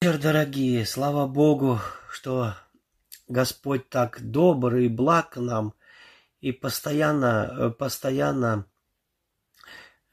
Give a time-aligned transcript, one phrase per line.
[0.00, 0.86] вечер, дорогие!
[0.86, 1.80] Слава Богу,
[2.12, 2.54] что
[3.26, 5.74] Господь так добр и благ к нам
[6.40, 8.66] и постоянно, э, постоянно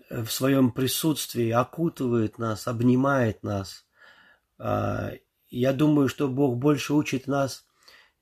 [0.10, 3.86] э, в своем присутствии окутывает нас, обнимает нас.
[4.58, 5.12] А,
[5.50, 7.68] я думаю, что Бог больше учит нас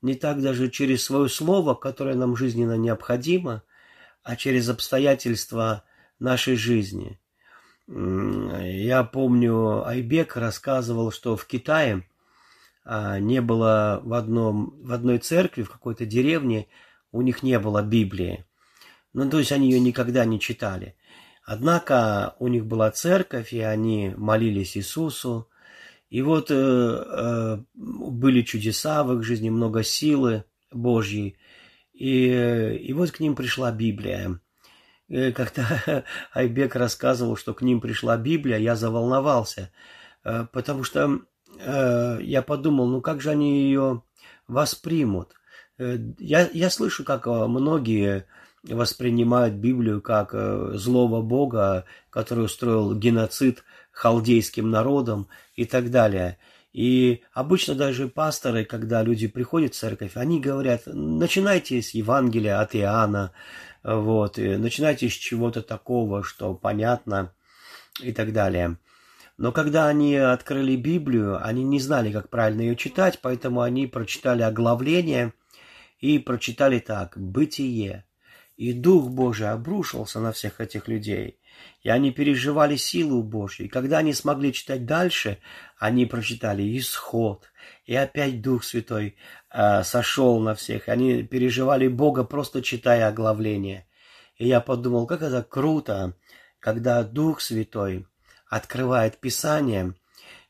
[0.01, 3.63] не так даже через свое слово, которое нам жизненно необходимо,
[4.21, 5.85] а через обстоятельства
[6.19, 7.21] нашей жизни–
[7.87, 12.07] я помню, Айбек рассказывал, что в Китае
[12.85, 16.67] а, не было в, одном, в одной церкви, в какой-то деревне,
[17.11, 18.45] у них не было Библии.
[19.13, 20.95] Ну, то есть они ее никогда не читали.
[21.45, 25.49] Однако у них была церковь, и они молились Иисусу.
[26.09, 31.37] И вот э, э, были чудеса в их жизни, много силы Божьей.
[31.91, 34.39] И, и вот к ним пришла Библия.
[35.09, 39.71] Э, когда Айбек рассказывал, что к ним пришла Библия, я заволновался,
[40.23, 41.19] э, потому что
[41.59, 44.03] э, я подумал, ну как же они ее
[44.47, 45.33] воспримут?
[45.79, 48.27] Я, я слышу, как многие
[48.61, 50.31] воспринимают Библию как
[50.75, 56.37] злого Бога, который устроил геноцид халдейским народом и так далее.
[56.73, 62.75] И обычно даже пасторы, когда люди приходят в церковь, они говорят, начинайте с Евангелия от
[62.75, 63.31] Иоанна,
[63.83, 67.31] вот, начинайте с чего-то такого, что понятно
[68.01, 68.77] и так далее.
[69.37, 74.41] Но когда они открыли Библию, они не знали, как правильно ее читать, поэтому они прочитали
[74.41, 75.33] оглавление
[75.99, 78.05] и прочитали так «Бытие».
[78.55, 81.39] И Дух Божий обрушился на всех этих людей,
[81.81, 83.65] и они переживали силу Божью.
[83.65, 85.39] И когда они смогли читать дальше,
[85.77, 87.51] они прочитали «Исход»,
[87.85, 89.17] и опять Дух Святой
[89.51, 90.87] э, сошел на всех.
[90.87, 93.87] Они переживали Бога, просто читая оглавление.
[94.37, 96.15] И я подумал, как это круто,
[96.59, 98.07] когда Дух Святой
[98.47, 99.95] открывает Писание.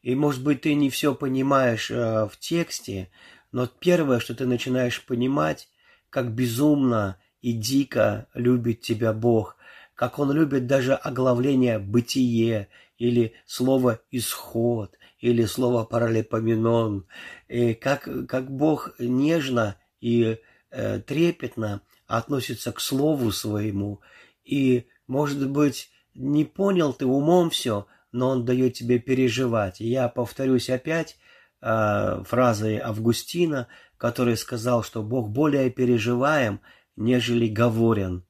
[0.01, 3.09] И, может быть, ты не все понимаешь э, в тексте,
[3.51, 5.69] но первое, что ты начинаешь понимать,
[6.09, 9.57] как безумно и дико любит тебя Бог,
[9.95, 12.67] как Он любит даже оглавление «бытие»
[12.97, 17.05] или слово «исход», или слово паралипоменон,
[17.47, 20.37] и как, как Бог нежно и
[20.69, 24.01] э, трепетно относится к слову своему,
[24.43, 29.79] и, может быть, не понял ты умом все, но он дает тебе переживать.
[29.79, 31.15] Я повторюсь опять
[31.61, 36.59] э, фразой Августина, который сказал, что Бог более переживаем,
[36.97, 38.25] нежели говорен,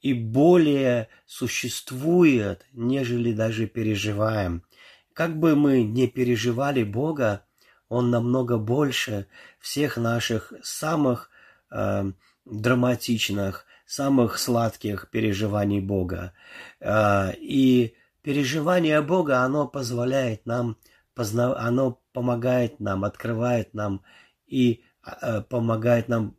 [0.00, 4.64] и более существует, нежели даже переживаем.
[5.12, 7.44] Как бы мы не переживали Бога,
[7.88, 9.26] Он намного больше
[9.58, 11.28] всех наших самых
[11.70, 12.12] э,
[12.44, 16.32] драматичных, самых сладких переживаний Бога.
[16.80, 20.76] Э, и переживание Бога, оно позволяет нам,
[21.14, 21.58] позна...
[21.58, 24.02] оно помогает нам, открывает нам
[24.46, 26.36] и э, помогает нам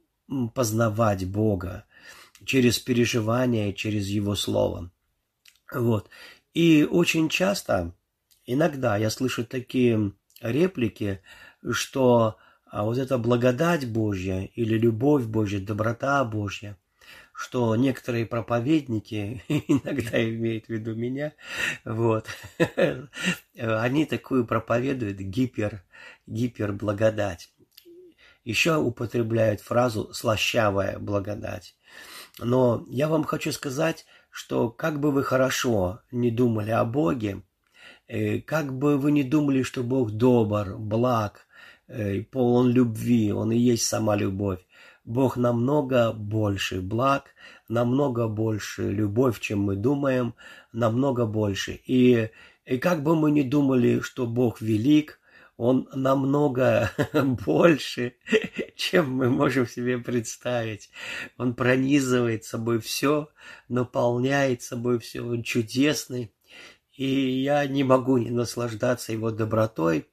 [0.56, 1.86] познавать Бога
[2.46, 4.92] через переживание, через Его Слово.
[5.72, 6.10] Вот.
[6.54, 7.94] И очень часто
[8.46, 11.22] Иногда я слышу такие реплики,
[11.72, 16.78] что а, вот эта благодать Божья или любовь Божья, доброта Божья,
[17.34, 21.34] что некоторые проповедники, иногда имеют в виду меня,
[21.86, 22.28] вот,
[23.58, 25.84] они такую проповедуют гипер,
[26.26, 27.54] гиперблагодать.
[28.44, 31.76] Еще употребляют фразу «слащавая благодать».
[32.40, 37.44] Но я вам хочу сказать, что как бы вы хорошо не думали о Боге,
[38.12, 41.48] Э, как бы вы ни думали, что Бог добр, благ,
[41.88, 44.60] э, полон любви, Он и есть сама любовь.
[45.06, 47.34] Бог намного больше благ,
[47.70, 50.36] намного больше любовь, чем мы думаем,
[50.74, 51.80] намного больше.
[51.86, 52.30] И,
[52.66, 55.21] и как бы мы ни думали, что Бог велик,
[55.62, 56.90] Он намного
[57.46, 58.16] больше,
[58.76, 60.90] чем мы можем себе представить.
[61.38, 63.30] Он пронизывает собой все,
[63.70, 65.22] наполняет собой все.
[65.22, 66.34] Он чудесный,
[66.98, 70.08] и я не могу не наслаждаться его добротой,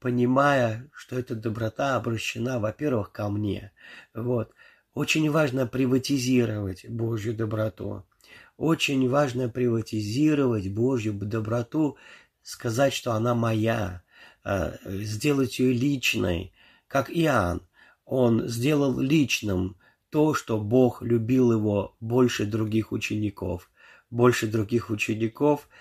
[0.00, 3.72] понимая, что эта доброта обращена, во-первых, ко мне.
[4.14, 4.54] Вот.
[4.94, 8.06] Очень важно приватизировать Божью доброту.
[8.56, 11.98] Очень важно приватизировать Божью доброту,
[12.42, 14.02] сказать, что она моя,
[14.84, 16.52] сделать ее личной,
[16.88, 17.62] как Иоанн.
[18.04, 19.76] Он сделал личным
[20.10, 23.70] то, что Бог любил его больше других учеников.
[24.10, 25.68] Больше других учеников–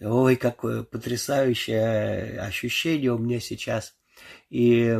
[0.00, 3.96] Ой, какое потрясающее ощущение у меня сейчас.
[4.48, 4.96] И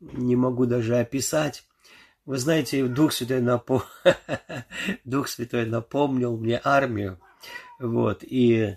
[0.00, 1.64] не могу даже описать.
[2.24, 3.82] Вы знаете, Дух Святой, напом...
[5.04, 7.20] Дух Святой напомнил мне армию.
[7.78, 8.76] Вот, и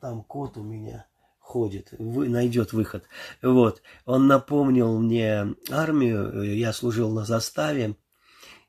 [0.00, 1.06] там кот у меня
[1.50, 3.04] ходит, вы, найдет выход.
[3.42, 3.82] Вот.
[4.04, 7.96] Он напомнил мне армию, я служил на заставе,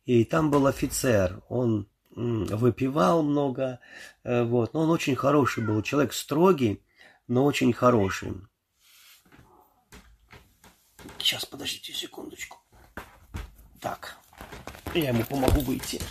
[0.06, 3.80] и там был офицер, он выпивал много,
[4.24, 6.83] э, вот, но он очень хороший был, человек строгий,
[7.28, 8.33] но очень хороший.
[11.18, 12.57] Сейчас, подождите секундочку.
[13.80, 14.18] Так,
[14.94, 16.01] я ему помогу выйти.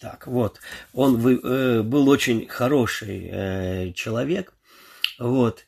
[0.00, 0.58] Так, вот,
[0.92, 4.54] он вы, э, был очень хороший э, человек,
[5.18, 5.66] вот,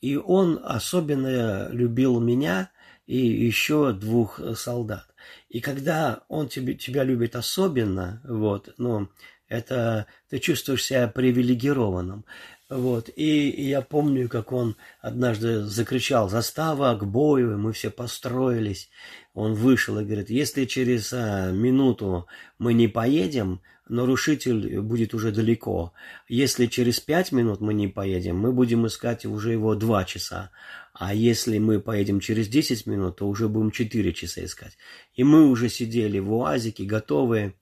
[0.00, 2.70] и он особенно любил меня
[3.06, 5.06] и еще двух солдат.
[5.48, 9.08] И когда он тебе, тебя любит особенно, вот, ну,
[9.48, 12.24] это ты чувствуешь себя привилегированным.
[12.68, 13.08] Вот.
[13.14, 18.90] И, и я помню, как он однажды закричал «Застава к бою!» мы все построились.
[19.34, 22.26] Он вышел и говорит, если через а, минуту
[22.58, 25.92] мы не поедем, нарушитель будет уже далеко.
[26.28, 30.50] Если через пять минут мы не поедем, мы будем искать уже его два часа.
[30.92, 34.76] А если мы поедем через десять минут, то уже будем четыре часа искать.
[35.14, 37.54] И мы уже сидели в УАЗике, готовые.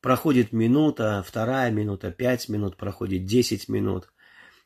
[0.00, 4.12] Проходит минута, вторая минута, пять минут, проходит десять минут.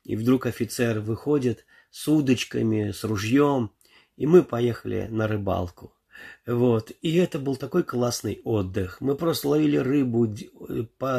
[0.04, 3.72] И вдруг офицер выходит с удочками, с ружьем,
[4.16, 5.95] и мы поехали на рыбалку.
[6.46, 6.92] Вот.
[7.02, 9.00] И это был такой классный отдых.
[9.00, 10.34] Мы просто ловили рыбу,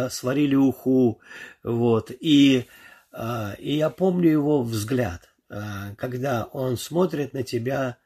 [0.10, 1.20] сварили уху.
[1.64, 2.12] Вот.
[2.20, 2.66] И,
[3.12, 7.98] а, и я помню его взгляд, а, когда он смотрит на тебя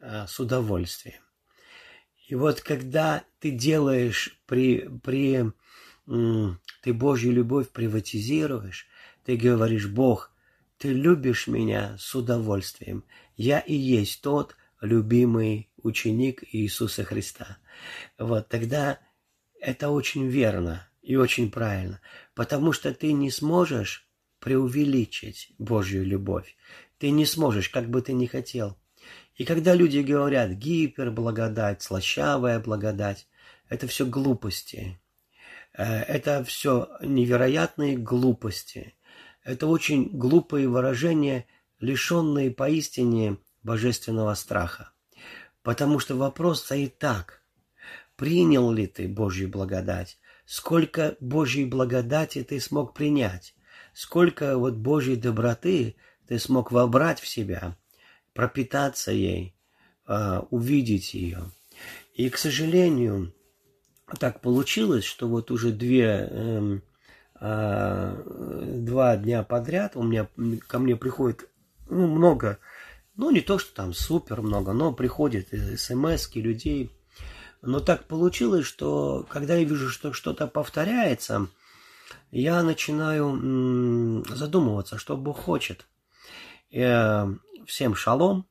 [0.00, 1.20] а, с удовольствием.
[2.28, 5.52] И вот когда ты делаешь при, при
[6.06, 8.86] ты Божью любовь приватизируешь,
[9.24, 10.30] ты говоришь, Бог,
[10.78, 13.04] ты любишь меня с удовольствием.
[13.36, 17.58] Я и есть тот любимый ученик Иисуса Христа.
[18.18, 18.98] Вот тогда
[19.60, 22.00] это очень верно и очень правильно,
[22.34, 24.08] потому что ты не сможешь
[24.40, 26.56] преувеличить Божью любовь.
[26.98, 28.76] Ты не сможешь, как бы ты ни хотел.
[29.36, 33.26] И когда люди говорят гиперблагодать, слащавая благодать,
[33.68, 35.00] это все глупости.
[35.72, 38.94] Э, это все невероятные глупости.
[39.42, 41.46] Это очень глупые выражения,
[41.80, 44.93] лишенные поистине божественного страха.
[45.64, 47.40] Потому что вопрос стоит так.
[48.16, 50.18] Принял ли ты Божью благодать?
[50.44, 53.56] Сколько Божьей благодати ты смог принять?
[53.94, 55.96] Сколько вот Божьей доброты
[56.28, 57.76] ты смог вобрать в себя,
[58.34, 59.56] пропитаться ей,
[60.06, 61.50] а, увидеть ее?
[62.12, 63.32] И, к сожалению,
[64.20, 66.82] так получилось, что вот уже две, эм,
[67.36, 68.22] а,
[68.66, 70.28] два дня подряд у меня
[70.66, 71.48] ко мне приходит
[71.88, 72.58] ну, много
[73.16, 76.90] ну, не то, что там супер много, но приходят смс людей.
[77.62, 81.48] Но так получилось, что когда я вижу, что что-то повторяется,
[82.30, 85.86] я начинаю задумываться, что Бог хочет.
[86.72, 87.26] Э,
[87.66, 88.46] всем шалом,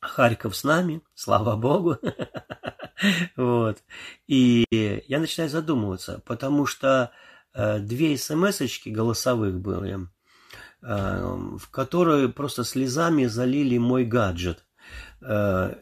[0.00, 1.98] Харьков с нами, слава Богу.
[3.34, 3.82] Вот.
[4.28, 7.10] И я начинаю задумываться, потому что
[7.52, 10.06] э, две смс-очки голосовых были.
[10.84, 14.66] Эм, в которой просто слезами залили мой гаджет.
[15.20, 15.76] Э,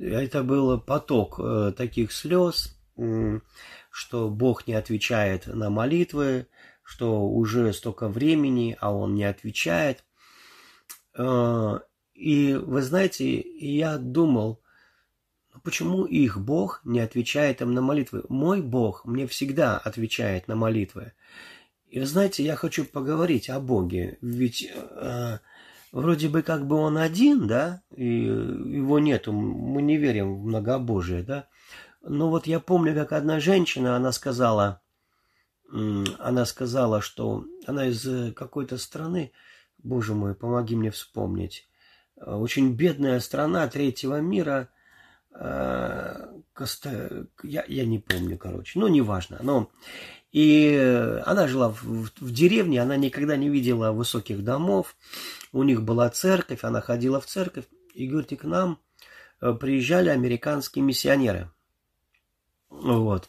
[0.00, 2.76] это был поток э, таких слез,
[3.90, 6.48] что Бог не отвечает на молитвы,
[6.82, 10.04] что уже столько времени, а Он не отвечает.
[11.16, 11.78] Э,
[12.14, 14.60] и вы знаете, я думал,
[15.54, 18.24] «Ну почему их Бог не отвечает им на молитвы?
[18.28, 21.12] Мой Бог мне всегда отвечает на молитвы.
[21.92, 25.38] И вы знаете, я хочу поговорить о Боге, ведь э,
[25.92, 31.22] вроде бы как бы он один, да, и его нету, мы не верим в многобожие,
[31.22, 31.48] да.
[32.00, 34.80] Но вот я помню, как одна женщина, она сказала,
[35.70, 39.32] она сказала, что она из какой-то страны,
[39.76, 41.68] боже мой, помоги мне вспомнить,
[42.16, 44.70] очень бедная страна третьего мира,
[45.34, 46.26] э,
[47.42, 49.70] я, я не помню, короче, ну, неважно, но
[50.32, 54.96] и она жила в, в, в деревне, она никогда не видела высоких домов.
[55.52, 57.66] У них была церковь, она ходила в церковь.
[57.94, 58.78] И, говорит, и к нам
[59.42, 61.50] э, приезжали американские миссионеры.
[62.70, 63.28] Вот.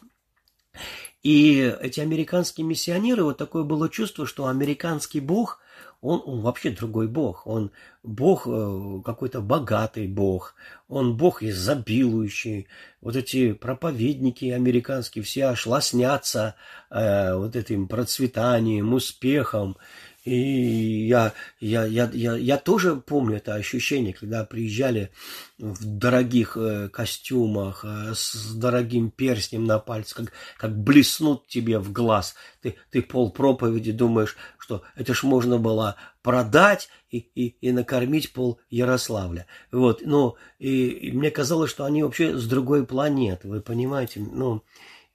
[1.22, 5.60] И эти американские миссионеры, вот такое было чувство, что американский бог
[6.04, 7.46] он, он вообще другой бог.
[7.46, 7.70] Он
[8.02, 10.54] бог, э, какой-то богатый бог.
[10.86, 12.68] Он бог изобилующий.
[13.00, 16.56] Вот эти проповедники американские все аж лоснятся
[16.90, 19.78] э, вот этим процветанием, успехом.
[20.24, 25.10] И я, я, я, я, я тоже помню это ощущение, когда приезжали
[25.58, 31.92] в дорогих э, костюмах, э, с дорогим перстнем на пальце, как, как блеснут тебе в
[31.92, 32.36] глаз.
[32.62, 38.32] Ты, ты пол проповеди думаешь, что это ж можно было продать и, и, и накормить
[38.32, 39.46] пол Ярославля.
[39.70, 44.20] Вот, ну, и, и мне казалось, что они вообще с другой планеты, вы понимаете?
[44.20, 44.62] Ну,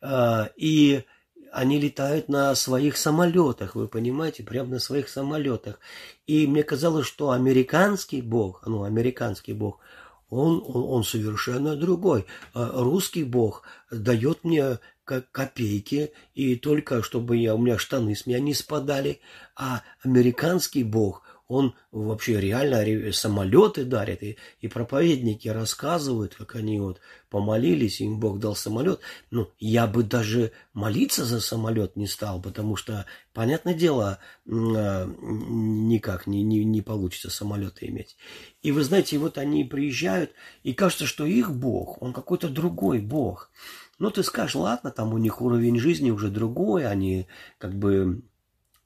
[0.02, 1.04] э, и
[1.52, 5.80] они летают на своих самолетах, вы понимаете, прямо на своих самолетах.
[6.28, 9.80] И мне казалось, что американский бог, ну, американский бог,
[10.30, 12.26] он, он, он совершенно другой.
[12.54, 18.40] А русский бог дает мне копейки, и только чтобы я, у меня штаны с меня
[18.40, 19.22] не спадали,
[19.56, 27.02] а американский бог– он вообще реально самолеты дарит, и, и проповедники рассказывают, как они вот
[27.32, 29.00] помолились, им Бог дал самолет.
[29.32, 36.28] Ну, я бы даже молиться за самолет не стал, потому что, понятное дело, а, никак
[36.28, 38.16] не, не, не получится самолеты иметь.
[38.62, 43.50] И вы знаете, вот они приезжают, и кажется, что их Бог, он какой-то другой Бог.
[43.98, 47.28] Ну, ты скажешь, ладно, там у них уровень жизни уже другой, они
[47.58, 48.22] как бы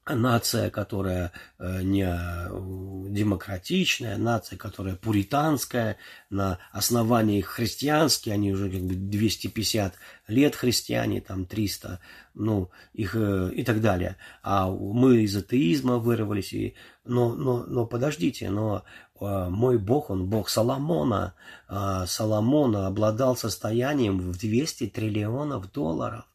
[0.06, 5.98] нация, которая э, не э, демократичная, нация, которая пуританская,
[6.30, 9.94] на основании христианские, они уже как бы 250
[10.28, 12.00] лет христиане, там 300,
[12.34, 14.18] ну, их э, и так далее.
[14.42, 18.84] А мы из атеизма вырвались, и, но, но, но подождите, но
[19.20, 21.34] мой бог, он бог Соломона.
[22.08, 26.26] Соломона обладал состоянием в 200 триллионов долларов.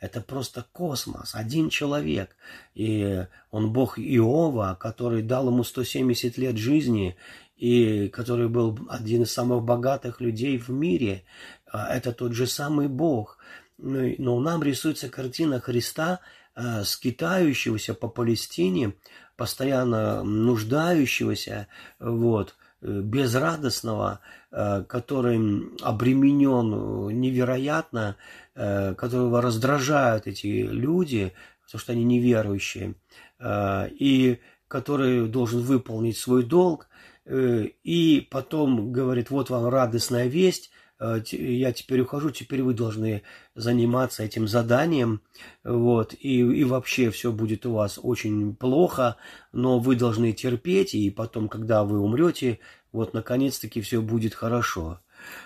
[0.00, 2.36] Это просто космос, один человек.
[2.74, 7.16] И он бог Иова, который дал ему 170 лет жизни,
[7.56, 11.24] и который был один из самых богатых людей в мире.
[11.66, 13.38] А, это тот же самый бог.
[13.78, 16.20] Ну но нам рисуется картина Христа,
[16.54, 18.94] а, скитающегося по Палестине,
[19.36, 21.68] постоянно нуждающегося,
[21.98, 24.20] вот, безрадостного,
[24.50, 25.38] э, который
[25.82, 28.16] обременен невероятно,
[28.54, 31.32] э, которого раздражают эти люди,
[31.64, 32.94] потому что они неверующие,
[33.40, 36.88] и который должен выполнить свой долг,
[37.30, 43.22] и потом говорит, вот вам радостная весть, Э, я теперь ухожу, теперь вы должны
[43.54, 45.22] заниматься этим заданием,
[45.62, 49.16] вот, и, и вообще все будет у вас очень плохо,
[49.52, 52.58] но вы должны терпеть, и потом, когда вы умрете,
[52.90, 55.00] вот, наконец-таки все будет хорошо.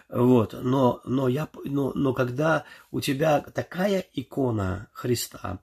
[0.08, 5.60] Вот, но, но, я, но, но когда у тебя такая икона Христа,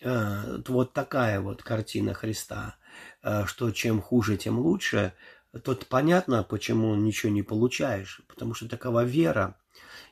[0.00, 2.76] э, вот такая вот картина Христа,
[3.22, 5.12] э, что чем хуже, тем лучше–
[5.64, 9.56] Тут понятно, почему ничего не получаешь, потому что такова вера.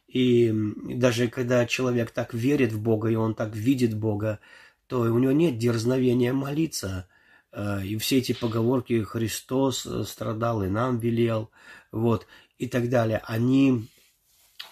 [0.06, 0.52] И
[0.94, 4.38] даже когда человек так верит в Бога, и он так видит Бога,
[4.86, 7.08] то у него нет дерзновения молиться.
[7.52, 11.50] Э, и все эти поговорки «Христос страдал и нам велел»,
[11.90, 12.26] вот,
[12.58, 13.88] и так далее, они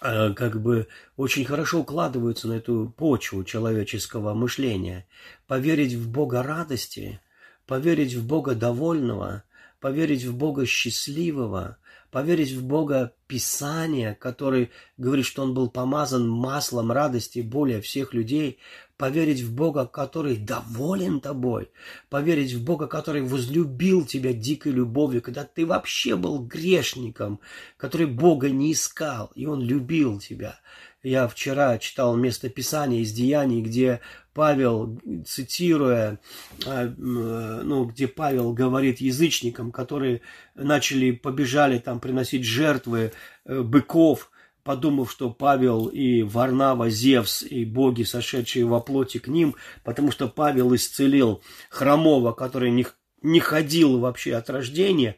[0.00, 0.87] э, как бы
[1.17, 5.07] очень хорошо укладываются на эту почву человеческого мышления.
[5.49, 7.21] Поверить в Бога радости,
[7.67, 9.43] поверить в Бога довольного–
[9.83, 11.77] поверить в Бога счастливого,
[12.12, 18.59] поверить в Бога Писания, который говорит, что Он был помазан маслом радости более всех людей,
[19.02, 21.73] поверить в Бога, который доволен тобой,
[22.09, 27.40] поверить в Бога, который возлюбил тебя дикой любовью, когда ты вообще был грешником,
[27.76, 30.61] который Бога не искал, и Он любил тебя.
[31.02, 34.00] Я вчера читал местописание из Деяний, где
[34.35, 36.21] Павел, цитируя,
[36.64, 40.21] а, э, ну, где Павел говорит язычникам, которые
[40.54, 43.11] начали, побежали там приносить жертвы
[43.47, 44.30] э, быков,
[44.64, 50.28] подумав, что Павел и Варнава, Зевс и боги, сошедшие во плоти к ним, потому что
[50.28, 52.87] Павел исцелил хромого, который не,
[53.23, 55.16] не ходил вообще от рождения,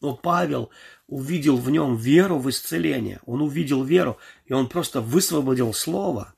[0.00, 0.70] но Павел
[1.06, 3.20] увидел в нем веру в исцеление.
[3.26, 6.34] Он увидел веру, и он просто высвободил слово.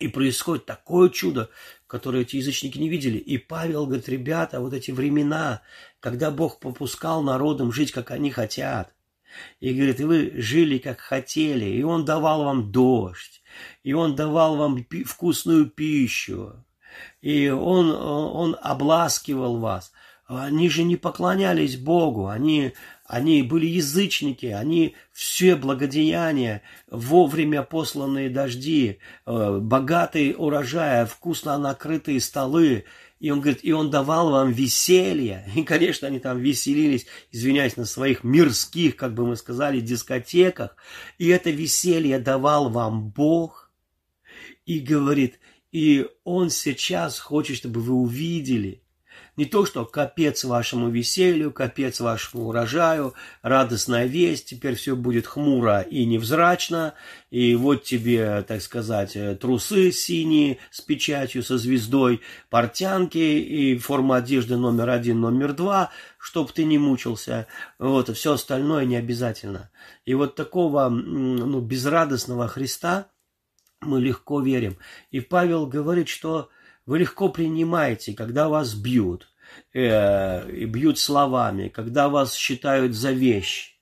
[0.00, 1.50] И происходит такое чудо,
[1.86, 3.18] которое эти язычники не видели.
[3.18, 5.62] И Павел говорит, ребята, вот эти времена,
[6.00, 8.93] когда Бог попускал народам жить, как они хотят.
[9.60, 13.42] И говорит, и вы жили, как хотели, и Он давал вам дождь,
[13.82, 16.64] и Он давал вам вкусную пищу,
[17.20, 19.92] и Он, он обласкивал вас.
[20.26, 22.72] Они же не поклонялись Богу, они
[23.06, 32.84] они были язычники, они все благодеяния, вовремя посланные дожди, э, богатый урожай, вкусно накрытые столы.
[33.20, 35.48] И он говорит, и он давал вам веселье.
[35.54, 40.76] И, конечно, они там веселились, извиняюсь, на своих мирских, как бы мы сказали, дискотеках.
[41.18, 43.72] И это веселье давал вам Бог.
[44.66, 45.40] И говорит,
[45.72, 48.83] и он сейчас хочет, чтобы вы увидели,
[49.36, 55.80] Не то, что капец вашему веселью, капец вашему урожаю, радостная весть, теперь все будет хмуро
[55.80, 56.94] и невзрачно,
[57.30, 64.56] и вот тебе, так сказать, трусы синие с печатью, со звездой, портянки и форма одежды
[64.56, 67.48] номер один, номер два, чтоб ты не мучился.
[67.80, 69.70] Вот, все остальное не обязательно.
[70.04, 73.08] И вот такого ну, безрадостного Христа
[73.80, 74.78] мы легко верим.
[75.10, 76.50] И Павел говорит, что
[76.86, 79.28] вы легко принимаете, когда вас бьют,
[79.72, 83.78] э, и бьют словами, когда вас считают за вещь.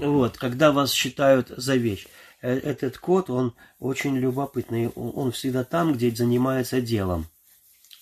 [0.00, 2.06] Вот, когда вас считают за вещь.
[2.42, 7.26] Э, этот код, он очень любопытный, он всегда там, где занимается делом.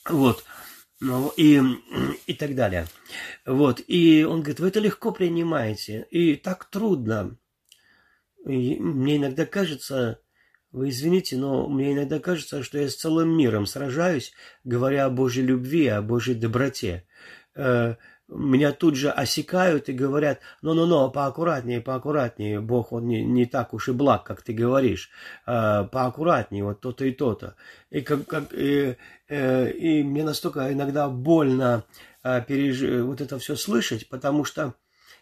[0.09, 0.45] Вот,
[1.01, 1.61] ну, и,
[2.27, 2.87] и так далее.
[3.47, 7.37] Вот, и он говорит, вы это легко принимаете, и так трудно.
[8.45, 10.21] И мне иногда кажется,
[10.75, 14.33] вы извините, но мне иногда кажется, что я с целым миром сражаюсь,
[14.65, 17.05] говоря о Божьей любви, о Божьей доброте.
[17.55, 17.95] Э,
[18.27, 23.89] меня тут же осекают и говорят, ну-ну-ну, поаккуратнее, поаккуратнее, Бог, он не, не так уж
[23.89, 25.11] и благ, как ты говоришь,
[25.47, 27.55] э, поаккуратнее, вот то-то и то-то.
[27.91, 28.97] И, как, как, и,
[29.29, 31.85] э, и мне настолько иногда больно
[32.49, 33.05] переж...
[33.05, 34.75] вот это все слышать, потому что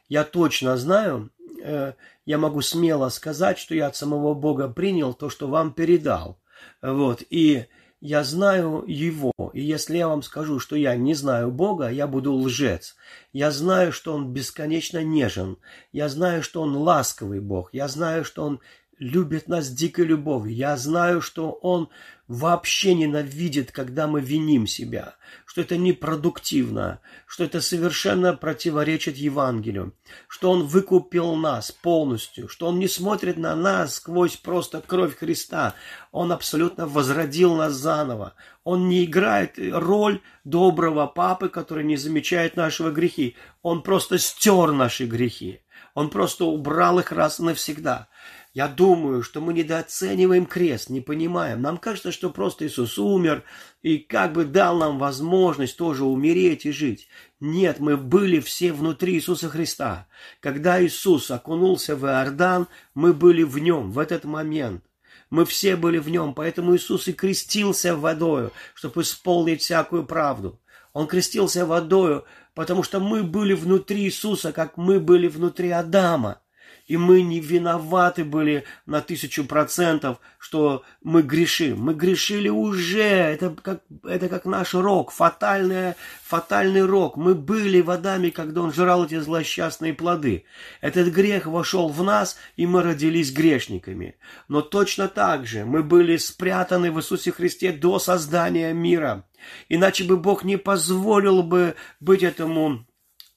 [0.09, 1.31] я точно знаю,
[1.63, 1.93] Э,
[2.25, 6.39] я могу смело сказать, что я от самого Бога принял то, что вам передал.
[6.81, 7.67] Вот, и
[8.01, 12.33] я знаю Его, и если я вам скажу, что я не знаю Бога, я буду
[12.35, 12.97] лжец.
[13.33, 15.59] Я знаю, что Он бесконечно нежен,
[15.93, 18.61] я знаю, что Он ласковый Бог, я знаю, что Он
[18.99, 20.55] любит нас дикой любовью.
[20.55, 21.89] Я знаю, что Он
[22.29, 29.93] вообще ненавидит, когда мы виним себя, что это непродуктивно, что это совершенно противоречит Евангелию,
[30.29, 35.75] что Он выкупил нас полностью, что Он не смотрит на нас сквозь просто кровь Христа,
[36.11, 38.35] Он абсолютно возродил нас заново,
[38.65, 45.05] Он не играет роль доброго папы, который не замечает нашего грехи, Он просто стер наши
[45.05, 45.61] грехи,
[45.95, 48.09] Он просто убрал их раз и навсегда.
[48.55, 51.63] Я думаю, что мы недооцениваем крест, не понимаем.
[51.63, 53.45] Нам кажется, что просто Иисус умер
[53.81, 57.09] и как бы дал нам возможность тоже умереть и жить.
[57.41, 60.07] Нет, мы были все внутри Иисуса Христа.
[60.41, 64.85] Когда Иисус окунулся в Иордан, мы были в нем в этот момент.
[65.31, 70.61] Мы все были в нем, поэтому Иисус и крестился водою, чтобы исполнить всякую правду.
[70.93, 76.42] Он крестился водою, потому что мы были внутри Иисуса, как мы были внутри Адама.
[76.87, 81.81] И мы не виноваты были на тысячу процентов, что мы грешим.
[81.81, 83.03] Мы грешили уже.
[83.03, 87.17] Это как, это как наш рок, фатальный, фатальный рок.
[87.17, 90.45] Мы были водами, когда он жрал эти злосчастные плоды.
[90.81, 94.17] Этот грех вошел в нас, и мы родились грешниками.
[94.49, 99.25] Но точно так же мы были спрятаны в Иисусе Христе до создания мира.
[99.69, 102.87] Иначе бы Бог не позволил бы быть этому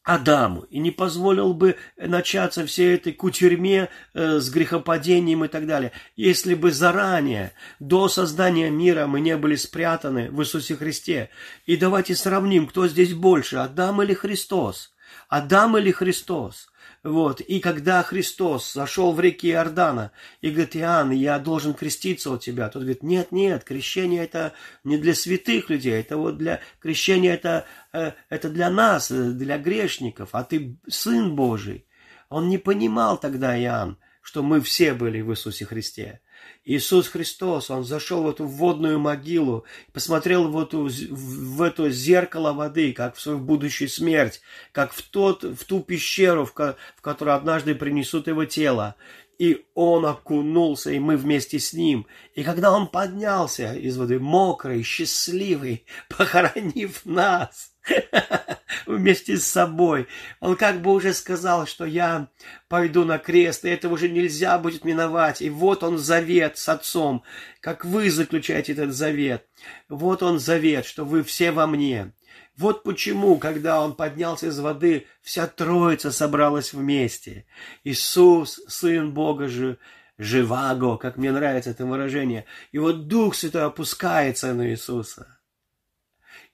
[0.06, 5.94] Адаму и не позволил бы начаться всей этой кутерьме э, с грехопадением и так далее,
[6.16, 11.32] если бы заранее, до создания мира, мы не были спрятаны в Иисусе Христе.
[11.66, 14.94] И давайте сравним, кто здесь больше, Адам или Христос?
[15.28, 16.68] Адам или Христос?
[17.06, 17.40] Вот.
[17.40, 22.68] И когда Христос зашел в реки Иордана и говорит, Иоанн, я должен креститься у тебя,
[22.68, 27.68] тот говорит, нет, нет, крещение это не для святых людей, это вот для крещения это,
[27.94, 31.86] э, это для нас, э, для грешников, а ты Сын Божий.
[32.30, 36.22] Он не понимал тогда, Иоанн, что мы все были в Иисусе Христе.
[36.66, 42.92] Иисус Христос, Он зашел в эту водную могилу, посмотрел в эту, в это зеркало воды,
[42.92, 47.76] как в свою будущую смерть, как в, тот, в ту пещеру, в, в которую однажды
[47.76, 48.96] принесут его тело.
[49.38, 52.08] И он окунулся, и мы вместе с ним.
[52.34, 57.75] И когда он поднялся из воды, мокрый, счастливый, похоронив нас,
[58.86, 60.08] вместе с собой.
[60.40, 62.28] Он как бы уже сказал, что я
[62.68, 65.42] пойду на крест, и это уже нельзя будет миновать.
[65.42, 67.24] И вот он завет с отцом,
[67.62, 69.48] как вы заключаете этот завет.
[69.90, 72.12] Вот он завет, что вы все во мне.
[72.58, 77.46] Вот почему, когда он поднялся из воды, вся троица собралась вместе.
[77.84, 79.78] Иисус, Сын Бога же,
[80.18, 82.46] живаго, как мне нравится это выражение.
[82.72, 85.35] И вот Дух Святой опускается на Иисуса.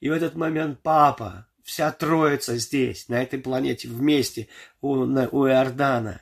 [0.02, 4.48] И в этот момент папа, вся троица здесь, на этой планете, вместе
[4.80, 6.20] у, на, у Иордана.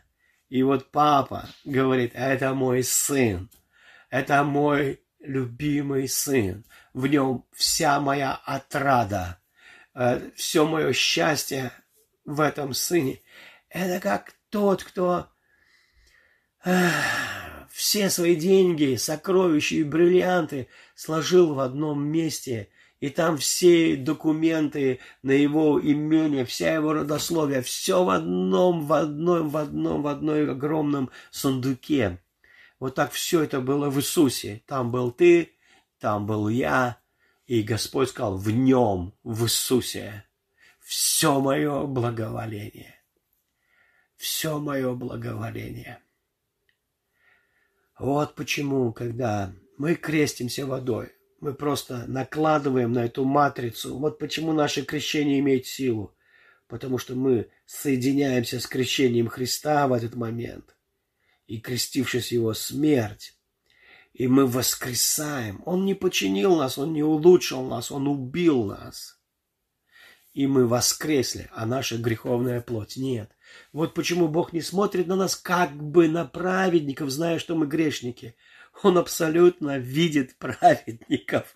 [0.51, 3.49] И вот папа говорит, это мой сын,
[4.11, 6.63] это мой любимый сын.
[6.93, 9.41] В нем вся моя отрада,
[9.95, 11.73] э, все мое счастье
[12.27, 13.23] в этом сыне.
[13.71, 15.27] Это как тот, кто
[16.67, 16.91] э,
[17.71, 22.69] все свои деньги, сокровища и бриллианты сложил в одном месте–
[23.01, 29.49] и там все документы на его имение, вся его родословие, все в одном, в одном,
[29.49, 32.23] в одном, в одной огромном сундуке.
[32.79, 34.63] Вот так все это было в Иисусе.
[34.67, 35.55] Там был ты,
[35.99, 36.99] там был я,
[37.47, 40.25] и Господь сказал, в нем, в Иисусе,
[40.81, 42.97] все мое благоволение.
[44.17, 46.01] Все мое благоволение.
[47.99, 53.99] Вот почему, когда мы крестимся водой, мы просто накладываем на эту матрицу.
[53.99, 56.15] Вот почему наше крещение имеет силу.
[56.69, 60.77] Потому что мы соединяемся с крещением Христа в этот момент.
[61.47, 63.35] И крестившись Его смерть,
[64.13, 65.63] и мы воскресаем.
[65.67, 69.19] Он не починил нас, Он не улучшил нас, Он убил нас.
[70.33, 73.33] И мы воскресли, а наша греховная плоть нет.
[73.73, 78.37] Вот почему Бог не смотрит на нас как бы на праведников, зная, что мы грешники–
[78.83, 81.55] он абсолютно видит праведников.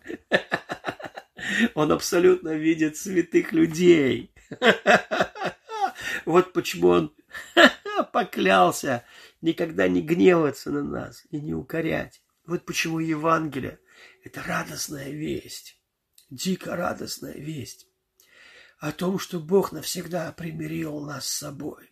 [1.75, 4.33] Он абсолютно видит святых людей.
[6.25, 7.15] Вот почему он
[8.13, 9.05] поклялся
[9.43, 12.23] никогда не гневаться на нас и не укорять.
[12.47, 13.79] Вот почему Евангелие–
[14.25, 15.79] это радостная весть,
[16.31, 17.87] дико радостная весть
[18.79, 21.91] о том, что Бог навсегда примирил нас с собой,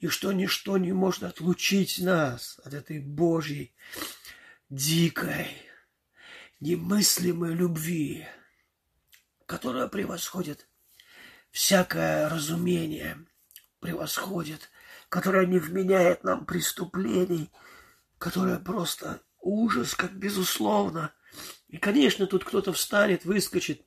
[0.00, 3.74] и что ничто не может отлучить нас от этой Божьей
[4.70, 5.48] дикой,
[6.60, 8.26] немыслимой любви,
[9.46, 10.68] которая превосходит
[11.50, 13.26] всякое разумение,
[13.80, 14.70] превосходит,
[15.08, 17.50] которая не вменяет нам преступлений,
[18.18, 21.12] которая просто ужас, как безусловно.
[21.66, 23.84] И, конечно, тут кто-то встанет, выскочит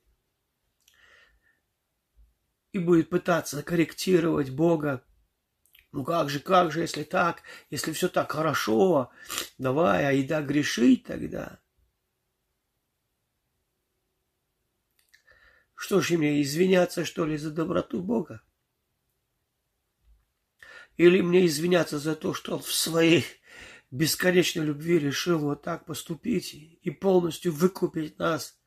[2.73, 5.05] и будет пытаться корректировать Бога,
[5.93, 9.11] ну как же, как же, если так, если все так хорошо,
[9.59, 11.61] давай, а еда грешить тогда.
[15.75, 18.41] Что ж мне, извиняться, что ли, за доброту Бога?
[20.97, 23.25] Или мне извиняться за то, что он в своей
[23.91, 28.59] бесконечной любви решил вот так поступить и полностью выкупить нас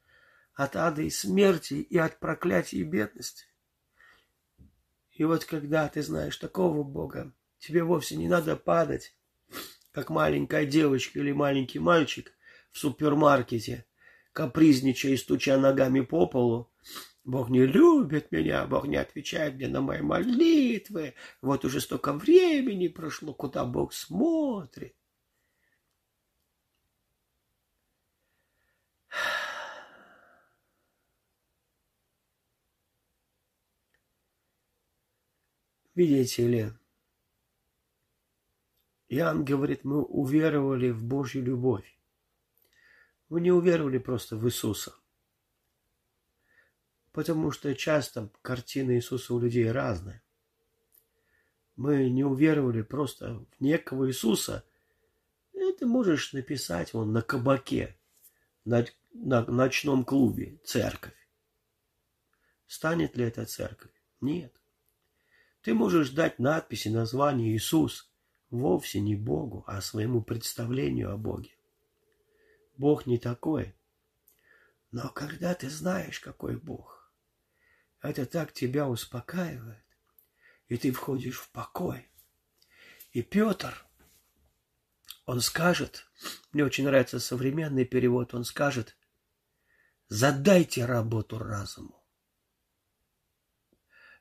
[0.55, 3.47] от ада и смерти и от проклятия и бедности?
[5.17, 9.15] И вот когда ты знаешь такого Бога, тебе вовсе не надо падать,
[9.91, 12.33] как маленькая девочка или маленький мальчик
[12.71, 13.87] в супермаркете,
[14.35, 16.71] капризничая и стуча ногами по полу.
[17.25, 21.15] Бог не любит меня, Бог не отвечает мне на мои молитвы.
[21.41, 24.95] Вот уже столько времени прошло, куда Бог смотрит.
[35.97, 36.73] Видите ли,
[39.09, 41.99] Иоанн говорит, мы уверовали в Божью любовь.
[43.31, 44.95] Мы не уверовали просто в Иисуса.
[47.13, 50.23] Потому что часто картина Иисуса у людей разная.
[51.77, 54.67] Мы не уверовали просто в некого Иисуса.
[55.55, 57.97] Это можешь написать вон на кабаке,
[58.67, 61.17] на, на ночном клубе, церковь.
[62.67, 63.93] Станет ли это церковь?
[64.21, 64.53] Нет.
[65.67, 68.09] Ты можешь дать надписи, название Иисус
[68.51, 71.59] вовсе не Богу, а своему представлению о Боге.
[72.77, 73.75] Бог не такой.
[74.93, 77.13] Но когда ты знаешь, какой Бог,
[78.01, 79.85] это так тебя успокаивает,
[80.69, 82.07] и ты входишь в покой.
[83.11, 83.85] И Петр,
[85.25, 86.07] он скажет,
[86.53, 88.97] мне очень нравится современный перевод, он скажет,
[90.07, 92.06] задайте работу разуму.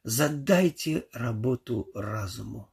[0.07, 2.71] Задайте работу разуму.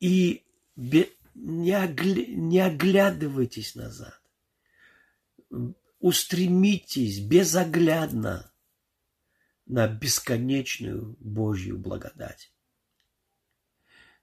[0.00, 0.44] И
[0.74, 2.26] не, огля...
[2.26, 4.20] не оглядывайтесь назад.
[6.00, 8.52] Устремитесь безоглядно
[9.66, 12.52] на бесконечную Божью благодать.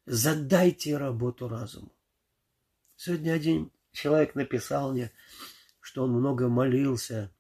[0.06, 1.94] Задайте работу разуму.
[2.98, 5.14] Сегодня один человек написал мне,
[5.80, 7.32] что он много молился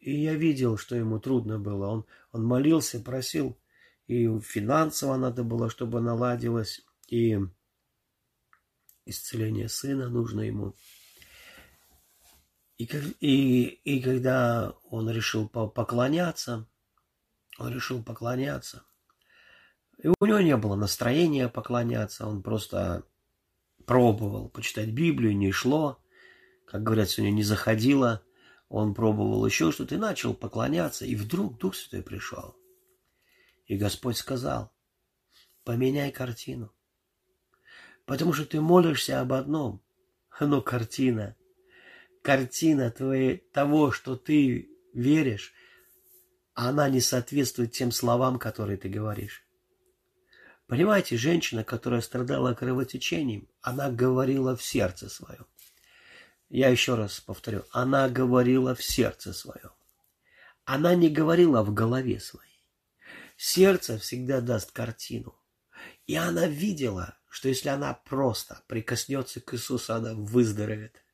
[0.00, 1.86] и я видел, что ему трудно было.
[1.88, 3.58] Он, он молился, просил,
[4.06, 7.38] и финансово надо было, чтобы наладилось, и
[9.04, 10.74] исцеление сына нужно ему.
[12.76, 12.84] И,
[13.20, 16.68] и, и когда он решил поклоняться,
[17.58, 18.84] он решил поклоняться,
[20.02, 23.04] и у него не было настроения поклоняться, он просто
[23.84, 26.00] пробовал почитать Библию, не шло,
[26.66, 28.22] как говорят, сегодня не заходило–
[28.68, 32.56] он пробовал еще что-то и начал поклоняться, и вдруг Дух Святой пришел.
[33.66, 34.72] И Господь сказал,
[35.64, 36.72] поменяй картину.
[38.04, 39.82] Потому что ты молишься об одном,
[40.40, 41.36] но картина,
[42.22, 45.52] картина твоей, того, что ты веришь,
[46.54, 49.44] она не соответствует тем словам, которые ты говоришь.
[50.66, 55.46] Понимаете, женщина, которая страдала кровотечением, она говорила в сердце своем.
[56.48, 59.72] Я еще раз повторю, она говорила в сердце своем.
[60.64, 62.66] Она не говорила в голове своей.
[63.36, 65.38] Сердце всегда даст картину.
[66.06, 71.04] И она видела, что если она просто прикоснется к Иисусу, она выздоровеет.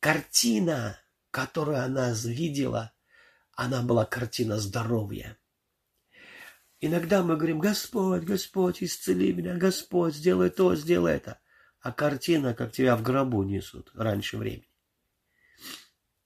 [0.00, 0.98] Картина,
[1.30, 2.92] которую она видела,
[3.52, 5.36] она была картина здоровья.
[6.80, 11.40] Иногда мы говорим, Господь, Господь, исцели меня, Господь, сделай то, сделай это.
[11.84, 14.66] А картина, как тебя в гробу несут раньше времени.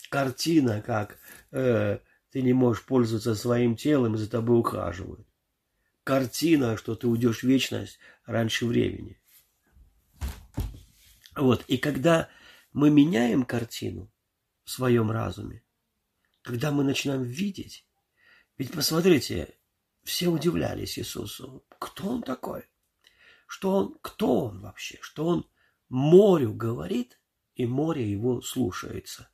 [0.09, 1.19] Картина, как
[1.51, 1.99] э,
[2.31, 5.27] ты не можешь пользоваться своим телом, и за тобой ухаживают.
[6.05, 9.21] Картина, что ты уйдешь в вечность раньше времени.
[11.35, 12.29] Вот, и когда
[12.73, 14.13] мы меняем картину
[14.63, 15.65] в своем разуме,
[16.43, 17.85] когда мы начинаем видеть,
[18.59, 19.57] ведь посмотрите,
[20.05, 21.65] все удивлялись Иисусу.
[21.81, 22.63] Кто он такой?
[23.49, 24.99] Что он, кто он вообще?
[25.01, 25.51] Что он
[25.89, 27.19] морю говорит,
[27.57, 29.29] и море его слушается.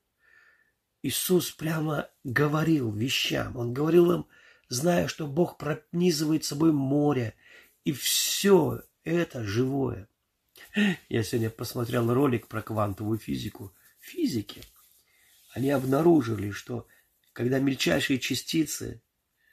[1.02, 3.56] Иисус прямо говорил вещам.
[3.56, 4.26] Он говорил им,
[4.68, 7.34] зная, что Бог пронизывает собой море,
[7.84, 10.08] и все это живое.
[11.08, 13.74] Я сегодня посмотрел ролик про квантовую физику.
[13.98, 14.62] Физики,
[15.52, 16.86] они обнаружили, что
[17.32, 19.02] когда мельчайшие частицы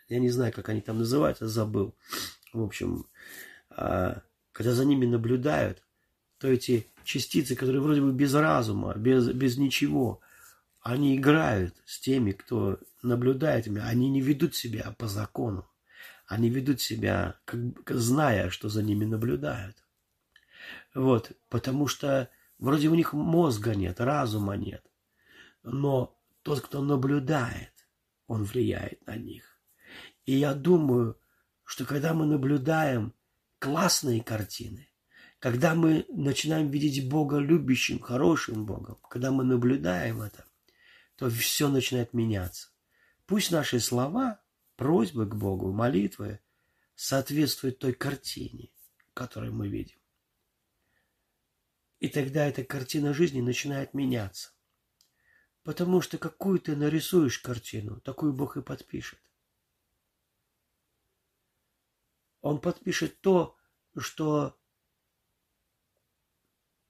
[0.08, 1.96] я не знаю, как они там называются, забыл.
[2.54, 3.08] В общем,
[3.70, 4.22] а,
[4.62, 5.82] когда за ними наблюдают,
[6.38, 10.22] то эти частицы, которые вроде бы без разума, без, без ничего,
[10.82, 13.88] они играют с теми, кто наблюдает меня.
[13.88, 15.68] Они не ведут себя по закону.
[16.28, 19.78] Они ведут себя, как, зная, что за ними наблюдают.
[20.94, 24.86] Вот, потому что вроде у них мозга нет, разума нет.
[25.64, 27.74] Но тот, кто наблюдает,
[28.28, 29.60] он влияет на них.
[30.28, 31.18] И я думаю,
[31.64, 33.16] что когда мы наблюдаем
[33.62, 34.90] классные картины,
[35.38, 40.46] когда мы начинаем видеть Бога любящим, хорошим Богом, когда мы наблюдаем это,
[41.16, 42.70] то все начинает меняться.
[43.28, 44.42] Пусть наши слова,
[44.78, 46.40] просьбы к Богу, молитвы
[46.96, 48.72] соответствуют той картине,
[49.14, 50.00] которую мы видим.
[52.00, 54.54] И тогда эта картина жизни начинает меняться.
[55.62, 59.20] Потому что какую ты нарисуешь картину, такую Бог и подпишет.
[62.42, 63.56] Он подпишет то,
[63.98, 64.58] что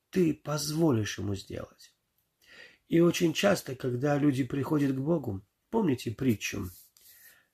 [0.10, 1.94] ты позволишь ему сделать.
[2.88, 6.70] И очень часто, когда люди приходят к Богу, помните притчу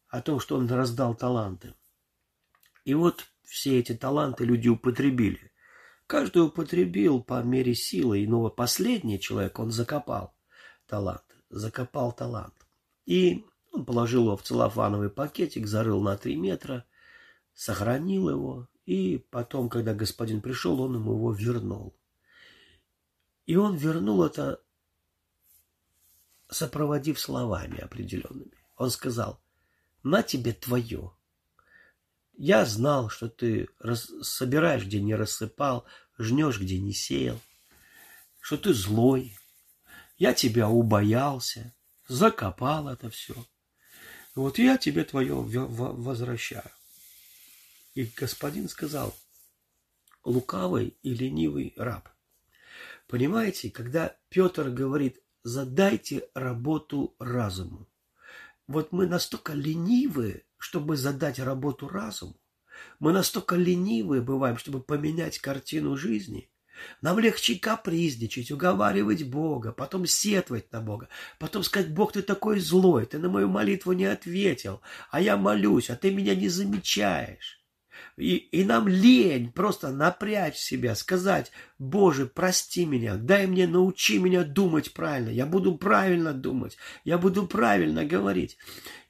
[0.07, 1.75] о том, что он раздал таланты.
[2.85, 5.51] И вот все эти таланты люди употребили.
[6.07, 10.35] Каждый употребил по мере силы, но последний человек, он закопал
[10.85, 12.55] талант, закопал талант.
[13.05, 16.85] И он положил его в целлофановый пакетик, зарыл на три метра–
[17.57, 21.97] сохранил его, и потом, когда господин пришел, он ему его вернул.
[23.47, 24.61] И он вернул это,
[26.49, 28.51] сопроводив словами определенными.
[28.75, 29.41] Он сказал,
[30.03, 31.11] на тебе твое.
[32.37, 34.11] Я знал, что ты рас...
[34.21, 35.83] собираешь, где не рассыпал,
[36.19, 37.39] жнешь, где не сеял,
[38.39, 39.35] что ты злой.
[40.19, 41.73] Я тебя убоялся,
[42.07, 43.33] закопал это все.
[44.35, 46.69] Вот я тебе твое возвращаю.
[47.97, 49.17] И господин сказал,
[50.23, 52.07] лукавый и ленивый раб.
[53.07, 57.89] Понимаете, когда Петр говорит, задайте работу разуму.
[58.67, 62.39] Вот мы настолько ленивы, чтобы задать работу разуму.
[62.99, 66.51] Мы настолько ленивы бываем, чтобы поменять картину жизни.
[67.01, 73.07] Нам легче капризничать, уговаривать Бога, потом сетовать на Бога, потом сказать, Бог, ты такой злой,
[73.07, 77.56] ты на мою молитву не ответил, а я молюсь, а ты меня не замечаешь.
[78.17, 84.43] И, и нам лень просто напрячь себя, сказать, Боже, прости меня, дай мне, научи меня
[84.43, 88.57] думать правильно, я буду правильно думать, я буду правильно говорить.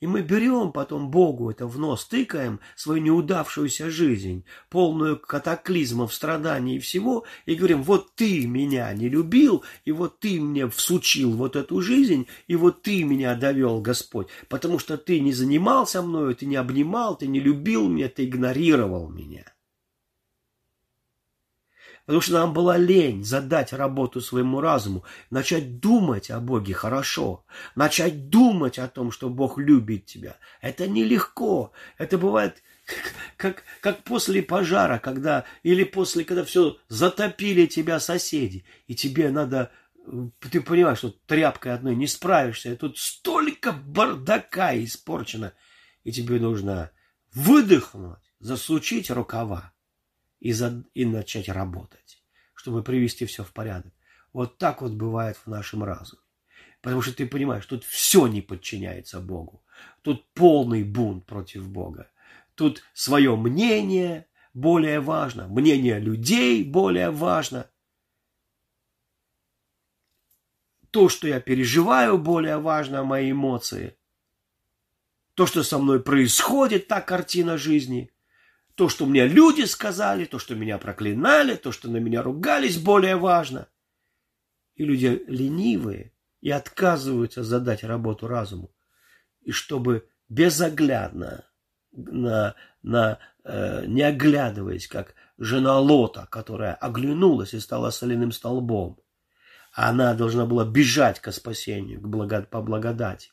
[0.02, 6.76] И мы берем потом Богу это в нос, тыкаем свою неудавшуюся жизнь, полную катаклизмов, страданий
[6.76, 11.56] и всего, и говорим, вот ты меня не любил, и вот ты мне всучил вот
[11.56, 16.46] эту жизнь, и вот ты меня довел, Господь, потому что ты не занимался мною, ты
[16.46, 19.54] не обнимал, ты не любил меня, ты игнорировал меня.
[22.06, 28.30] Потому что нам была лень задать работу своему разуму, начать думать о Боге хорошо, начать
[28.30, 30.38] думать о том, что Бог любит тебя.
[30.62, 31.74] Это нелегко.
[31.98, 32.64] Это бывает
[33.36, 39.72] как, как после пожара, когда или после, когда все затопили тебя соседи, и тебе надо
[40.40, 45.54] ты понимаешь, что тряпкой одной не справишься, и тут столько бардака испорчено,
[46.06, 46.92] и тебе нужно
[47.34, 49.74] выдохнуть, засучить рукава
[50.40, 52.24] и, за, и начать работать,
[52.54, 53.94] чтобы привести все в порядок.
[54.34, 56.22] Вот так вот бывает в нашем разуме.
[56.82, 59.64] Потому что ты понимаешь, тут все не подчиняется Богу.
[60.04, 62.10] Тут полный бунт против Бога.
[62.56, 67.70] Тут свое мнение более важно, мнение людей более важно.
[70.92, 73.98] То, что я переживаю, более важно, мои эмоции.
[75.36, 78.12] То, что со мной происходит, та картина жизни.
[78.78, 83.18] То, что мне люди сказали, то, что меня проклинали, то, что на меня ругались, более
[83.18, 83.68] важно.
[84.76, 88.74] И люди ленивые– и отказываются задать работу разуму.
[89.42, 91.46] И чтобы безоглядно,
[91.92, 99.00] на, на, э, не оглядываясь, как жена Лота, которая оглянулась и стала соляным столбом,
[99.74, 103.32] она должна была бежать к спасению, к благо, по благодати.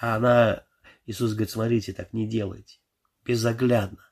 [0.00, 0.64] А она,
[1.06, 2.78] Иисус говорит, смотрите, так не делайте,
[3.24, 4.04] безоглядно.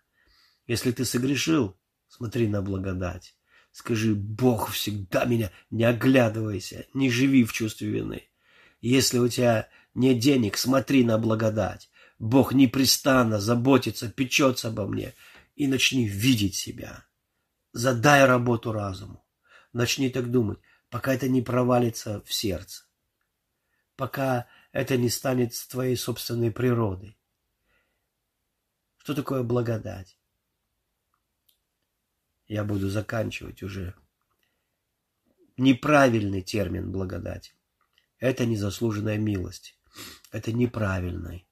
[0.66, 1.76] Если ты согрешил,
[2.08, 3.36] смотри на благодать.
[3.72, 8.28] Скажи, Бог всегда меня, не оглядывайся, не живи в чувстве вины.
[8.80, 11.90] Если у тебя нет денег, смотри на благодать.
[12.18, 15.14] Бог непрестанно заботится, печется обо мне.
[15.56, 17.04] И начни видеть себя.
[17.72, 19.24] Задай работу разуму.
[19.72, 22.84] Начни так думать, пока это не провалится в сердце.
[23.96, 27.16] Пока это не станет твоей собственной природой.
[29.02, 30.16] Что такое благодать?
[32.50, 33.94] я буду заканчивать уже.
[35.56, 37.54] Неправильный термин благодать.
[38.18, 39.78] Это незаслуженная милость.
[40.32, 41.44] Это неправильное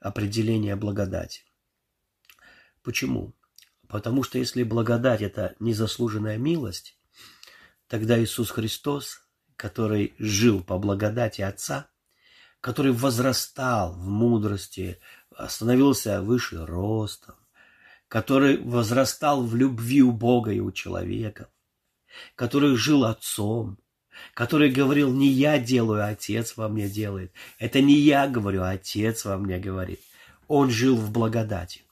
[0.00, 1.42] определение благодати.
[2.82, 3.34] Почему?
[3.88, 6.98] Потому что если благодать– это незаслуженная милость,
[7.86, 9.20] тогда Иисус Христос,
[9.54, 11.90] который жил по благодати Отца,
[12.60, 14.98] который возрастал в мудрости,
[15.48, 17.36] становился выше ростом,
[18.08, 21.48] который возрастал в любви у Бога и у человека,
[22.34, 23.78] который жил отцом,
[24.34, 27.32] который говорил, не я делаю, а отец во мне делает.
[27.58, 30.00] Это не я говорю, а отец во мне говорит.
[30.48, 31.82] Он жил в благодати.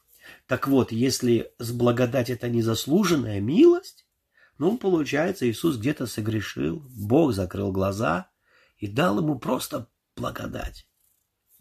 [0.47, 4.07] Так вот, если с благодати это незаслуженная милость,
[4.59, 8.31] ну, получается, Иисус где-то согрешил, Бог закрыл глаза
[8.79, 10.89] и дал ему просто благодать.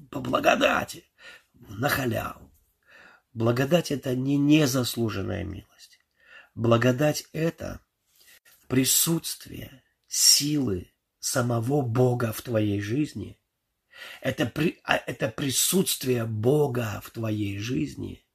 [0.09, 1.05] По благодати,
[1.53, 2.51] на халяву.
[3.33, 5.99] Благодать– это не незаслуженная милость.
[6.55, 7.81] Благодать– это
[8.67, 13.39] присутствие силы самого Бога в твоей жизни.
[14.21, 18.25] Это, при, а, это присутствие Бога в твоей жизни,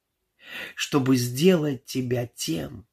[0.74, 2.86] чтобы сделать тебя тем,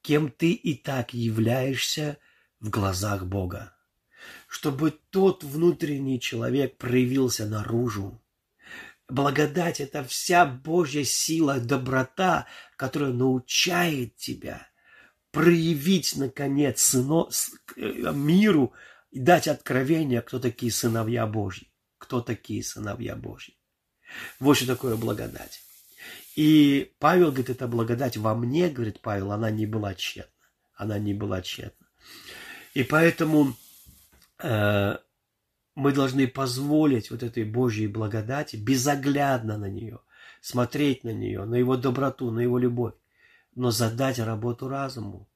[0.00, 2.18] кем ты и так являешься
[2.60, 3.76] в глазах Бога.
[4.52, 8.22] Чтобы тот внутренний человек проявился наружу,
[9.08, 14.68] Благодать– это вся Божья сила, доброта, которая научает тебя
[15.30, 17.28] проявить, наконец, сыно,
[17.76, 18.74] э, миру
[19.10, 21.70] и дать откровение, кто такие сыновья Божьи.
[21.98, 23.56] Кто такие сыновья Божьи.
[24.38, 25.62] Вот что такое благодать.
[26.36, 30.46] И Павел говорит, это благодать во мне, говорит Павел, она не была тщетна.
[30.74, 31.86] Она не была тщетна.
[32.74, 33.56] И поэтому
[34.42, 40.00] мы должны позволить вот этой Божьей благодати безоглядно на нее,
[40.40, 42.94] смотреть на нее, на его доброту, на его любовь,
[43.54, 45.28] но задать работу разуму,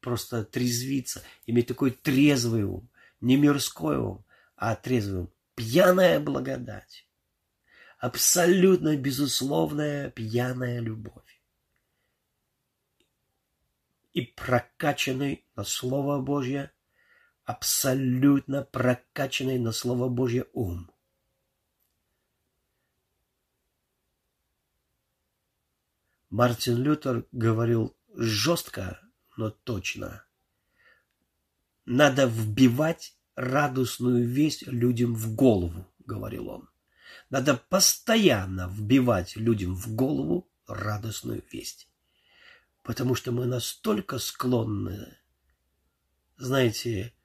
[0.00, 2.88] просто трезвиться, иметь такой трезвый ум,
[3.20, 4.24] не мирской ум,
[4.56, 7.08] а трезвый ум, пьяная благодать,
[7.98, 11.22] абсолютно безусловная пьяная любовь.
[14.12, 16.70] И прокачанный на Слово Божье–
[17.46, 20.90] абсолютно прокачанный на Слово Божье ум.
[26.28, 29.00] Мартин Лютер говорил жестко,
[29.36, 30.24] но точно.
[31.84, 36.68] Надо вбивать радостную весть людям в голову, говорил он.
[37.30, 41.88] Надо постоянно вбивать людям в голову радостную весть.
[42.82, 45.16] Потому что мы настолько склонны,
[46.36, 47.15] знаете,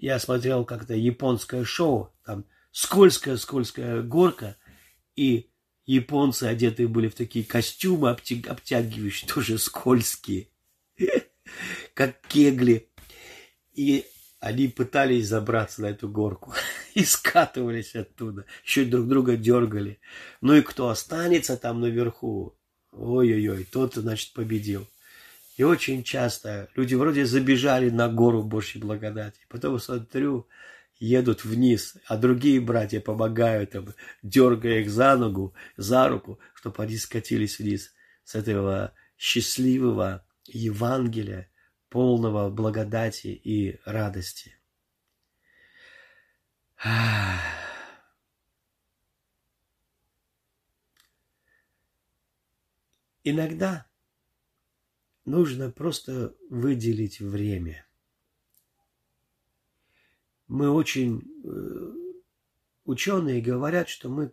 [0.00, 4.56] я смотрел как-то японское шоу, там скользкая-скользкая горка,
[5.14, 5.50] и
[5.84, 10.48] японцы одетые были в такие костюмы обтягивающие, тоже скользкие,
[11.94, 12.88] как кегли.
[13.74, 14.06] И
[14.40, 16.54] они пытались забраться на эту горку
[16.94, 20.00] и скатывались оттуда, еще друг друга дергали.
[20.40, 22.56] Ну и кто останется там наверху,
[22.92, 24.88] ой-ой-ой, тот, значит, победил.
[25.56, 29.40] И очень часто люди вроде забежали на гору Божьей благодати.
[29.48, 30.46] Потом смотрю,
[30.98, 36.96] едут вниз, а другие братья помогают им, дергая их за ногу, за руку, чтобы они
[36.96, 37.94] скатились вниз
[38.24, 41.50] с этого счастливого Евангелия,
[41.88, 44.54] полного благодати и радости.
[53.24, 53.89] Иногда
[55.24, 57.86] нужно просто выделить время–
[60.50, 61.22] мы очень...
[61.44, 61.92] Э,
[62.84, 64.32] ученые говорят, что мы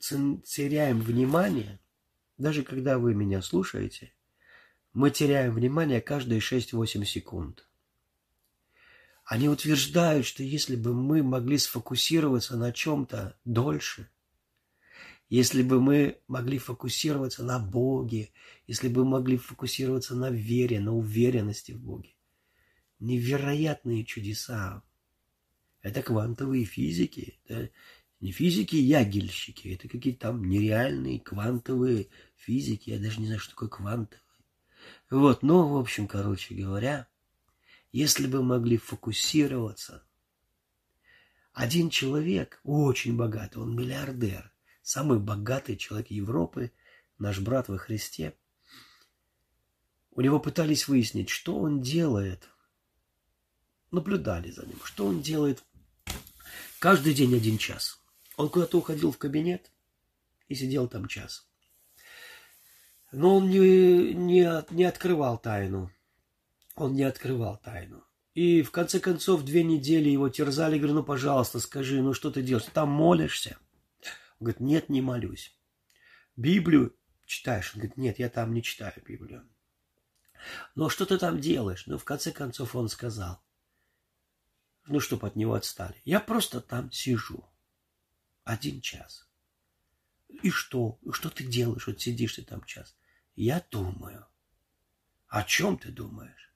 [0.00, 1.80] теряем внимание,
[2.38, 4.14] даже когда вы меня слушаете,
[4.94, 7.68] мы теряем внимание каждые 6-8 секунд.
[9.24, 14.08] Они утверждают, что если бы мы могли сфокусироваться на чем-то дольше,
[15.32, 18.32] если бы мы могли фокусироваться на Боге,
[18.66, 22.14] если бы мы могли фокусироваться на вере, на уверенности в Боге,
[22.98, 24.82] невероятные чудеса
[25.80, 27.40] это квантовые физики.
[27.46, 27.70] Это
[28.20, 32.90] не физики-ягельщики, это какие-то там нереальные квантовые физики.
[32.90, 34.20] Я даже не знаю, что такое квантовые.
[35.08, 37.08] Вот, ну, в общем, короче говоря,
[37.90, 40.04] если бы могли фокусироваться,
[41.54, 44.51] один человек, очень богатый, он миллиардер,
[44.82, 46.72] самый богатый человек Европы,
[47.18, 48.34] наш брат во Христе,
[50.10, 52.48] у него пытались выяснить, что он делает.
[53.90, 55.62] Наблюдали за ним, что он делает
[56.82, 58.00] Каждый день один час.
[58.36, 59.70] Он куда-то уходил в кабинет
[60.48, 61.46] и сидел там час.
[63.12, 65.92] Но он не, не, не открывал тайну.
[66.74, 68.02] Он не открывал тайну.
[68.34, 70.76] И в конце концов две недели его терзали.
[70.76, 72.66] Говорю, ну, пожалуйста, скажи, ну что ты делаешь?
[72.74, 73.58] Там молишься?
[74.42, 75.56] Говорит, нет, не молюсь.
[76.36, 77.72] Библию читаешь?
[77.74, 79.48] Он говорит, нет, я там не читаю Библию.
[80.74, 81.86] Но что ты там делаешь?
[81.86, 83.42] Ну, в конце концов, он сказал,
[84.86, 86.00] ну, чтобы от него отстали.
[86.04, 87.48] Я просто там сижу.
[88.44, 89.28] Один час.
[90.42, 90.98] И что?
[91.12, 91.86] Что ты делаешь?
[91.86, 92.96] Вот сидишь ты там час.
[93.36, 94.26] Я думаю.
[95.28, 96.52] О чем ты думаешь?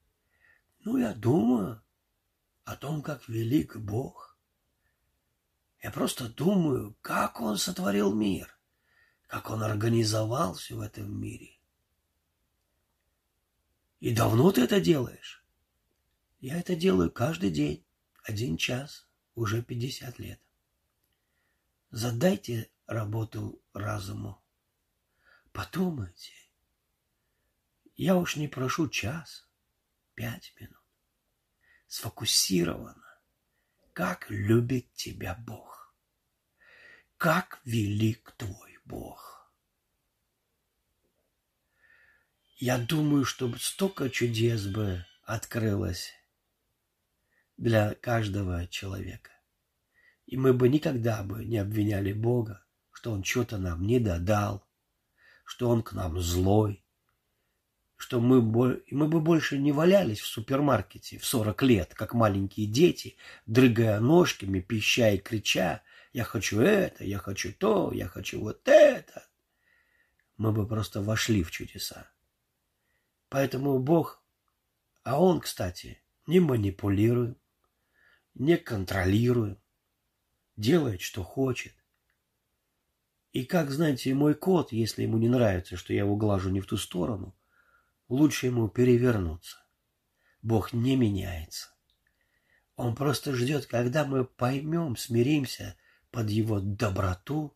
[0.80, 1.82] Ну, я думаю
[2.64, 4.26] о том, как велик Бог.
[5.87, 8.59] Я просто думаю, как Он сотворил мир,
[9.28, 11.61] как Он организовал все в этом мире.
[14.01, 15.45] И давно ты это делаешь?
[16.41, 17.87] Я это делаю каждый день.
[18.24, 19.07] Один час,
[19.37, 20.41] уже пятьдесят лет.
[21.93, 24.43] Задайте работу разуму.
[25.53, 26.32] Подумайте.
[27.95, 29.49] Я уж не прошу час,
[30.16, 30.82] пять минут.
[31.87, 33.20] Сфокусированно.
[33.93, 35.76] Как любит тебя Бог.
[37.19, 39.51] Как велик твой Бог.
[42.59, 46.12] Я думаю, чтобы столько чудес бы открылось
[47.57, 49.31] для каждого человека.
[50.27, 54.69] И мы бы никогда бы не обвиняли Бога, что Он что-то нам не додал,
[55.47, 56.85] что Он к нам злой,
[57.97, 63.17] что мы, мы бы больше не валялись в супермаркете в 40 лет, как маленькие дети,
[63.47, 65.83] дрыгая ножками, пища и крича,
[66.17, 69.29] «Я хочу это, я хочу то, я хочу вот это».
[70.39, 72.11] Мы бы просто вошли в чудеса.
[73.29, 74.25] Поэтому Бог,
[75.03, 77.39] а Он, кстати, не манипулирует,
[78.33, 79.61] не контролируем,
[80.57, 81.75] делает, что хочет.
[83.33, 86.67] И как, знаете, мой кот, если ему не нравится, что я его глажу не в
[86.67, 87.37] ту сторону,
[88.09, 89.59] лучше ему перевернуться.
[90.41, 91.69] Бог не меняется.
[92.75, 95.77] Он просто ждет, когда мы поймем, смиримся
[96.17, 97.55] под его доброту,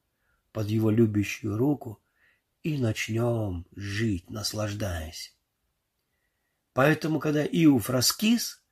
[0.53, 1.99] под его любящую руку
[2.63, 5.35] и начнем жить, наслаждаясь.
[6.75, 8.63] Поэтому, когда Иов раскис,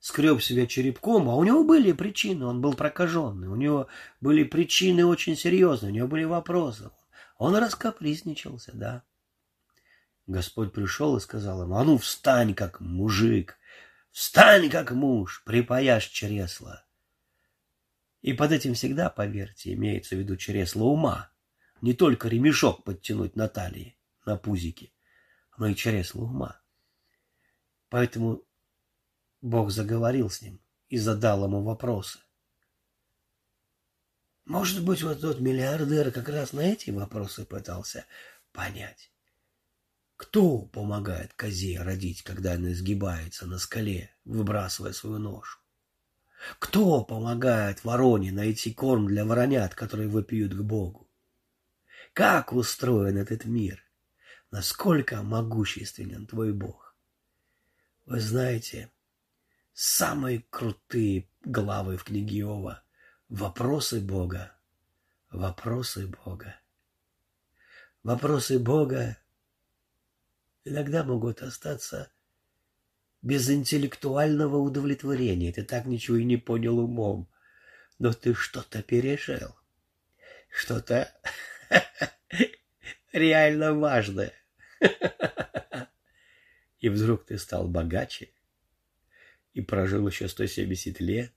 [0.00, 3.88] скреб себя черепком, а у него были причины, он был прокаженный, у него
[4.22, 6.90] были причины очень серьезные, у него были вопросы.
[7.36, 9.02] Он раскапризничался, да.
[10.26, 13.58] Господь пришел и сказал ему, а ну встань как мужик,
[14.10, 16.83] встань как муж, припаяшь чресло.
[18.24, 21.30] И под этим всегда, поверьте, имеется в виду чресло ума.
[21.82, 24.92] Не только ремешок подтянуть на талии, на пузике,
[25.58, 26.58] но и чресло ума.
[27.90, 28.42] Поэтому
[29.42, 30.58] Бог заговорил с ним
[30.88, 32.18] и задал ему вопросы.
[34.46, 38.06] Может быть, вот тот миллиардер как раз на эти вопросы пытался
[38.52, 39.12] понять.
[40.16, 45.63] Кто помогает козе родить, когда она изгибается на скале, выбрасывая свою нож?
[46.58, 51.08] Кто помогает вороне найти корм для воронят, которые выпьют к Богу?
[52.12, 53.84] Как устроен этот мир?
[54.54, 56.94] насколько могущественен твой Бог.
[58.06, 58.92] Вы знаете,
[59.72, 62.84] самые крутые главы в книге Иова–
[63.28, 64.56] вопросы Бога,
[65.32, 66.54] вопросы Бога.
[68.04, 69.18] Вопросы Бога
[70.62, 72.12] иногда могут остаться
[73.24, 75.50] без интеллектуального удовлетворения.
[75.50, 77.26] Ты так ничего и не понял умом,
[77.98, 79.56] но ты что-то пережил,
[80.50, 81.10] что-то
[83.12, 84.32] реально важное.
[86.80, 88.28] И вдруг ты стал богаче
[89.54, 91.32] и прожил еще 170 лет,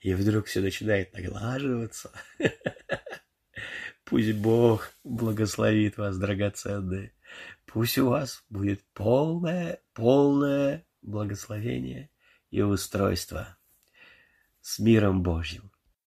[0.00, 2.12] и вдруг все начинает наглаживаться.
[4.04, 7.14] Пусть Бог благословит вас, драгоценные.
[7.66, 12.10] Пусть у вас будет полное, полное благословение
[12.50, 13.56] и устройство
[14.60, 15.71] с миром Божьим.